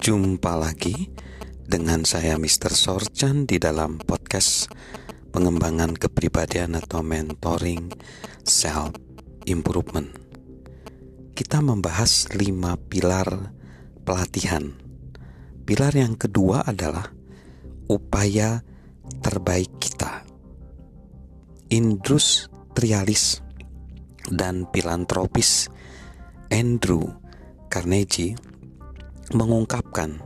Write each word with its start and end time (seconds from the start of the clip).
Jumpa 0.00 0.56
lagi 0.56 1.12
dengan 1.60 2.08
saya 2.08 2.40
Mr. 2.40 2.72
Sorchan 2.72 3.44
di 3.44 3.60
dalam 3.60 4.00
podcast 4.00 4.72
pengembangan 5.28 5.92
kepribadian 5.92 6.72
atau 6.72 7.04
mentoring 7.04 7.92
self 8.40 8.96
improvement. 9.44 10.08
Kita 11.36 11.60
membahas 11.60 12.32
lima 12.32 12.80
pilar 12.80 13.52
pelatihan. 14.00 14.72
Pilar 15.68 15.92
yang 15.92 16.16
kedua 16.16 16.64
adalah 16.64 17.12
upaya 17.92 18.64
terbaik 19.20 19.68
kita. 19.84 20.24
Industrialis 21.68 23.44
dan 24.32 24.64
filantropis 24.72 25.68
Andrew 26.48 27.04
Carnegie 27.68 28.49
mengungkapkan 29.30 30.18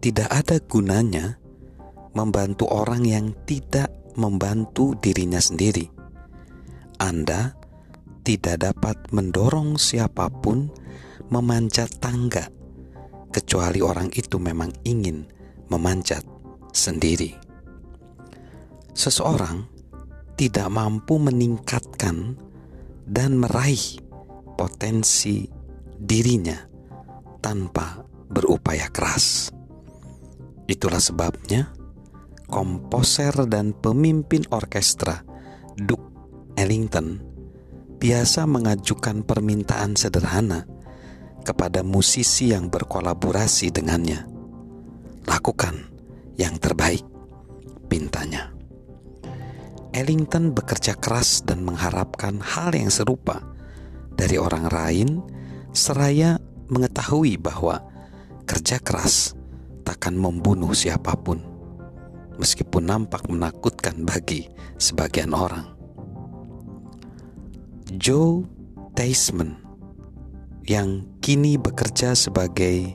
tidak 0.00 0.32
ada 0.32 0.56
gunanya 0.64 1.36
membantu 2.16 2.66
orang 2.72 3.04
yang 3.04 3.36
tidak 3.44 3.92
membantu 4.16 4.96
dirinya 4.98 5.38
sendiri. 5.38 5.86
Anda 6.96 7.54
tidak 8.24 8.64
dapat 8.64 8.96
mendorong 9.12 9.76
siapa 9.76 10.32
pun 10.32 10.72
memanjat 11.28 12.00
tangga 12.00 12.48
kecuali 13.30 13.78
orang 13.84 14.10
itu 14.16 14.40
memang 14.40 14.72
ingin 14.82 15.28
memanjat 15.70 16.26
sendiri. 16.74 17.36
Seseorang 18.96 19.68
tidak 20.34 20.66
mampu 20.72 21.20
meningkatkan 21.20 22.40
dan 23.04 23.38
meraih 23.38 24.00
potensi 24.56 25.44
dirinya 26.00 26.69
tanpa 27.40 28.04
berupaya 28.30 28.86
keras. 28.92 29.50
Itulah 30.70 31.02
sebabnya 31.02 31.74
komposer 32.46 33.34
dan 33.50 33.74
pemimpin 33.74 34.46
orkestra 34.54 35.26
Duke 35.74 36.06
Ellington 36.54 37.18
biasa 38.00 38.48
mengajukan 38.48 39.26
permintaan 39.26 39.98
sederhana 39.98 40.64
kepada 41.44 41.84
musisi 41.84 42.52
yang 42.52 42.68
berkolaborasi 42.68 43.72
dengannya. 43.72 44.24
Lakukan 45.28 45.76
yang 46.40 46.56
terbaik, 46.56 47.04
pintanya. 47.92 48.52
Ellington 49.90 50.54
bekerja 50.54 50.94
keras 50.96 51.42
dan 51.42 51.66
mengharapkan 51.66 52.38
hal 52.38 52.72
yang 52.72 52.88
serupa 52.88 53.42
dari 54.14 54.38
orang 54.38 54.70
lain 54.70 55.08
seraya 55.74 56.38
mengetahui 56.70 57.36
bahwa 57.36 57.82
kerja 58.46 58.78
keras 58.78 59.34
takkan 59.82 60.14
membunuh 60.14 60.70
siapa 60.70 61.18
pun, 61.18 61.42
meskipun 62.38 62.86
nampak 62.86 63.26
menakutkan 63.26 64.06
bagi 64.06 64.46
sebagian 64.78 65.34
orang. 65.34 65.66
Joe 67.90 68.46
Theismann 68.94 69.58
yang 70.62 71.02
kini 71.18 71.58
bekerja 71.58 72.14
sebagai 72.14 72.94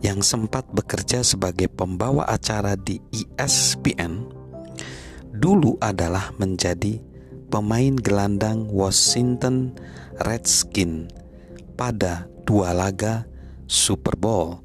yang 0.00 0.20
sempat 0.24 0.64
bekerja 0.72 1.20
sebagai 1.20 1.68
pembawa 1.68 2.28
acara 2.28 2.76
di 2.76 3.00
ESPN 3.12 4.28
dulu 5.32 5.76
adalah 5.80 6.32
menjadi 6.36 7.00
pemain 7.48 7.96
gelandang 7.96 8.68
Washington 8.68 9.76
Redskins 10.24 11.23
pada 11.74 12.26
dua 12.46 12.74
laga 12.74 13.26
Super 13.66 14.16
Bowl 14.18 14.58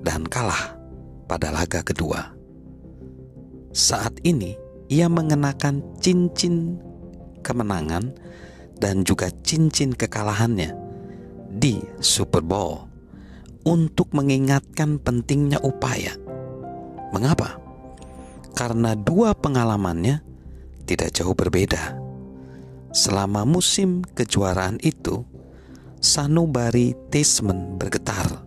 dan 0.00 0.24
kalah 0.24 0.78
pada 1.26 1.50
laga 1.50 1.82
kedua. 1.82 2.30
Saat 3.76 4.24
ini 4.24 4.56
ia 4.88 5.10
mengenakan 5.10 5.82
cincin 6.00 6.80
kemenangan 7.42 8.14
dan 8.80 9.04
juga 9.04 9.28
cincin 9.42 9.92
kekalahannya 9.92 10.72
di 11.52 11.82
Super 12.00 12.40
Bowl 12.40 12.85
untuk 13.66 14.14
mengingatkan 14.14 15.02
pentingnya 15.02 15.58
upaya. 15.60 16.14
Mengapa? 17.10 17.58
Karena 18.54 18.94
dua 18.94 19.34
pengalamannya 19.34 20.22
tidak 20.86 21.10
jauh 21.18 21.34
berbeda. 21.34 21.98
Selama 22.94 23.42
musim 23.44 24.06
kejuaraan 24.06 24.78
itu, 24.80 25.26
Sanubari 26.00 26.94
Tasman 27.10 27.76
bergetar 27.76 28.46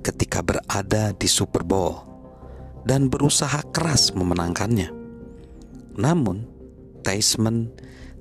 ketika 0.00 0.40
berada 0.40 1.10
di 1.12 1.26
Super 1.26 1.66
Bowl 1.66 1.98
dan 2.86 3.10
berusaha 3.10 3.60
keras 3.74 4.14
memenangkannya. 4.14 4.94
Namun, 5.98 6.46
Tasman 7.02 7.74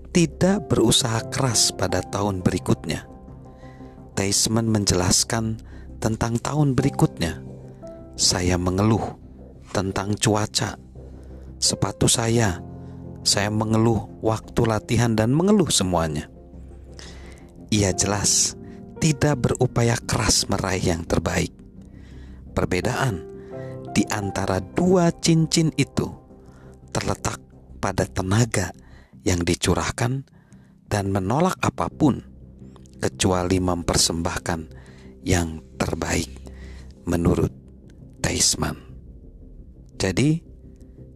tidak 0.09 0.65
berusaha 0.71 1.29
keras 1.29 1.69
pada 1.69 2.01
tahun 2.01 2.41
berikutnya. 2.41 3.05
Tasman 4.17 4.71
menjelaskan 4.71 5.61
tentang 6.05 6.37
tahun 6.37 6.77
berikutnya. 6.77 7.41
Saya 8.13 8.61
mengeluh 8.61 9.17
tentang 9.73 10.13
cuaca, 10.13 10.77
sepatu 11.57 12.05
saya. 12.05 12.61
Saya 13.25 13.49
mengeluh 13.49 14.21
waktu 14.21 14.69
latihan 14.69 15.17
dan 15.17 15.33
mengeluh 15.33 15.65
semuanya. 15.73 16.29
Ia 17.73 17.89
jelas 17.97 18.53
tidak 19.01 19.49
berupaya 19.49 19.97
keras 19.97 20.45
meraih 20.45 20.93
yang 20.93 21.01
terbaik. 21.09 21.49
Perbedaan 22.53 23.25
di 23.97 24.05
antara 24.05 24.61
dua 24.61 25.09
cincin 25.09 25.73
itu 25.73 26.05
terletak 26.93 27.41
pada 27.81 28.05
tenaga 28.05 28.69
yang 29.25 29.41
dicurahkan 29.41 30.21
dan 30.85 31.09
menolak 31.09 31.57
apa 31.65 31.89
pun 31.89 32.21
kecuali 33.01 33.57
mempersembahkan 33.57 34.85
yang 35.25 35.74
terbaik 35.85 36.33
menurut 37.05 37.53
Taisman. 38.25 38.73
Jadi, 40.01 40.41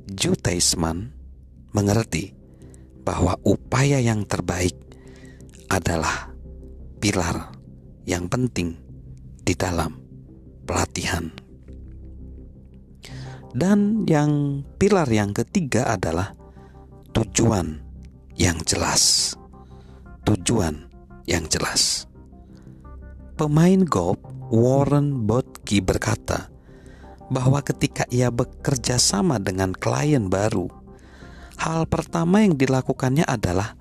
Ju 0.05 0.37
Taisman 0.37 1.09
mengerti 1.73 2.37
bahwa 3.01 3.33
upaya 3.41 3.97
yang 3.97 4.29
terbaik 4.29 4.77
adalah 5.73 6.29
pilar 7.01 7.53
yang 8.05 8.29
penting 8.29 8.77
di 9.41 9.53
dalam 9.57 9.97
pelatihan. 10.65 11.29
Dan 13.49 14.05
yang 14.05 14.61
pilar 14.77 15.09
yang 15.09 15.33
ketiga 15.33 15.97
adalah 15.97 16.37
tujuan 17.17 17.81
yang 18.37 18.61
jelas. 18.61 19.33
Tujuan 20.25 20.89
yang 21.25 21.49
jelas. 21.49 22.08
Pemain 23.39 23.87
golf 23.87 24.19
Warren 24.51 25.23
Botke 25.23 25.79
berkata 25.79 26.51
bahwa 27.31 27.63
ketika 27.63 28.03
ia 28.11 28.27
bekerja 28.27 28.99
sama 28.99 29.39
dengan 29.39 29.71
klien 29.71 30.27
baru, 30.27 30.67
hal 31.55 31.87
pertama 31.87 32.43
yang 32.43 32.59
dilakukannya 32.59 33.23
adalah 33.23 33.79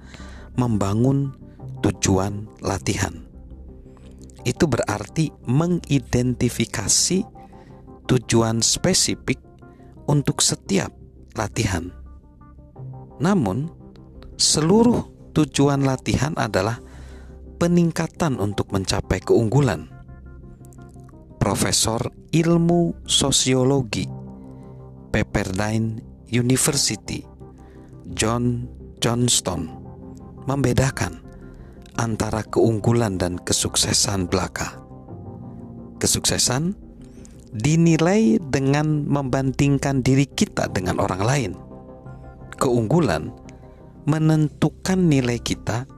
membangun 0.54 1.34
tujuan 1.82 2.46
latihan. 2.62 3.18
Itu 4.46 4.70
berarti 4.70 5.34
mengidentifikasi 5.50 7.26
tujuan 8.06 8.62
spesifik 8.62 9.42
untuk 10.06 10.38
setiap 10.38 10.94
latihan. 11.34 11.90
Namun, 13.18 13.74
seluruh 14.38 15.02
tujuan 15.34 15.82
latihan 15.82 16.38
adalah 16.38 16.78
peningkatan 17.58 18.38
untuk 18.38 18.70
mencapai 18.70 19.18
keunggulan. 19.18 19.90
Profesor 21.42 21.98
Ilmu 22.30 23.02
Sosiologi 23.02 24.06
Pepperdine 25.10 25.98
University 26.30 27.22
John 28.14 28.66
Johnston 29.02 29.70
membedakan 30.46 31.22
antara 31.98 32.46
keunggulan 32.46 33.18
dan 33.18 33.42
kesuksesan 33.42 34.30
belaka. 34.30 34.78
Kesuksesan 35.98 36.78
dinilai 37.50 38.38
dengan 38.38 39.02
membandingkan 39.06 40.06
diri 40.06 40.30
kita 40.30 40.70
dengan 40.70 41.02
orang 41.02 41.22
lain. 41.22 41.52
Keunggulan 42.58 43.34
menentukan 44.06 44.98
nilai 44.98 45.42
kita 45.42 45.97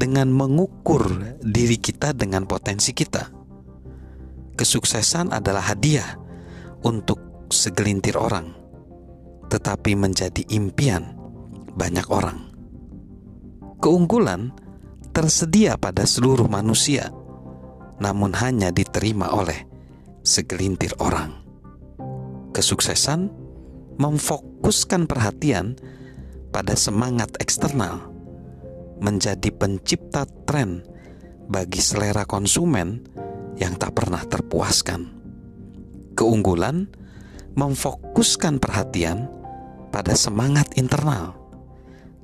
dengan 0.00 0.32
mengukur 0.32 1.36
diri 1.44 1.76
kita 1.76 2.16
dengan 2.16 2.48
potensi 2.48 2.96
kita. 2.96 3.28
Kesuksesan 4.56 5.36
adalah 5.36 5.68
hadiah 5.68 6.16
untuk 6.88 7.46
segelintir 7.52 8.16
orang. 8.16 8.56
tetapi 9.50 9.98
menjadi 9.98 10.46
impian 10.54 11.18
banyak 11.74 12.06
orang. 12.08 12.54
Keunggulan 13.82 14.54
tersedia 15.10 15.74
pada 15.74 16.06
seluruh 16.06 16.46
manusia, 16.46 17.10
namun 17.98 18.30
hanya 18.38 18.70
diterima 18.70 19.34
oleh 19.34 19.66
segelintir 20.22 20.94
orang. 21.02 21.42
Kesuksesan 22.54 23.26
memfokuskan 23.98 25.10
perhatian 25.10 25.74
pada 26.54 26.78
semangat 26.78 27.34
eksternal, 27.42 28.06
menjadi 29.00 29.48
pencipta 29.50 30.28
tren 30.44 30.84
bagi 31.50 31.82
selera 31.82 32.22
konsumen 32.28 33.02
yang 33.58 33.74
tak 33.76 33.96
pernah 33.96 34.22
terpuaskan. 34.24 35.20
Keunggulan 36.14 36.86
memfokuskan 37.56 38.60
perhatian 38.62 39.26
pada 39.90 40.14
semangat 40.14 40.70
internal. 40.78 41.34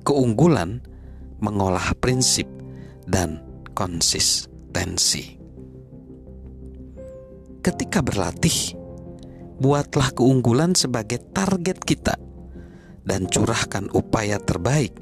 Keunggulan 0.07 0.79
mengolah 1.43 1.93
prinsip 1.99 2.47
dan 3.03 3.43
konsistensi. 3.75 5.35
Ketika 7.59 7.99
berlatih, 7.99 8.79
buatlah 9.59 10.15
keunggulan 10.15 10.71
sebagai 10.71 11.19
target 11.35 11.83
kita 11.83 12.15
dan 13.03 13.27
curahkan 13.27 13.91
upaya 13.91 14.39
terbaik 14.39 14.95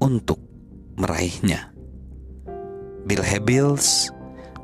untuk 0.00 0.49
meraihnya. 1.00 1.72
Bill 3.08 3.24
Hybels, 3.24 4.12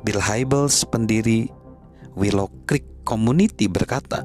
Bill 0.05 0.21
Hybels 0.21 0.85
pendiri 0.85 1.49
Willow 2.13 2.53
Creek 2.69 2.85
Community 3.01 3.65
berkata, 3.65 4.21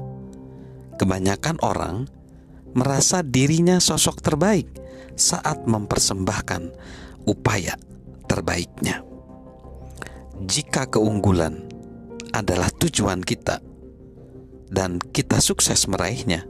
kebanyakan 1.01 1.57
orang 1.65 2.05
merasa 2.77 3.25
dirinya 3.25 3.81
sosok 3.81 4.21
terbaik 4.21 4.69
saat 5.17 5.65
mempersembahkan 5.65 6.73
upaya 7.25 7.73
terbaiknya. 8.29 9.01
Jika 10.43 10.89
keunggulan 10.89 11.65
adalah 12.33 12.69
tujuan 12.81 13.21
kita 13.21 13.61
dan 14.73 14.97
kita 14.97 15.37
sukses 15.37 15.85
meraihnya, 15.85 16.45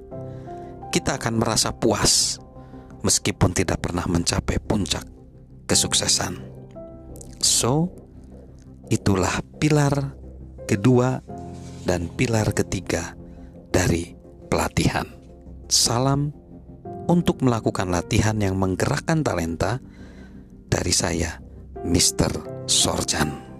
kita 0.95 1.19
akan 1.19 1.43
merasa 1.43 1.75
puas 1.75 2.39
meskipun 3.03 3.51
tidak 3.51 3.83
pernah 3.83 4.07
mencapai 4.07 4.63
puncak 4.63 5.12
kesuksesan. 5.73 6.37
So, 7.41 7.89
itulah 8.93 9.41
pilar 9.57 10.13
kedua 10.69 11.25
dan 11.81 12.13
pilar 12.13 12.53
ketiga 12.53 13.17
dari 13.73 14.13
pelatihan. 14.53 15.09
Salam 15.65 16.29
untuk 17.09 17.41
melakukan 17.41 17.89
latihan 17.89 18.37
yang 18.37 18.53
menggerakkan 18.61 19.25
talenta 19.25 19.81
dari 20.69 20.93
saya, 20.93 21.41
Mr. 21.81 22.63
Sorjan. 22.69 23.52